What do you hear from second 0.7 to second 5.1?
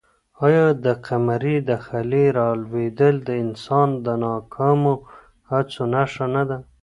د قمرۍ د خلي رالوېدل د انسان د ناکامو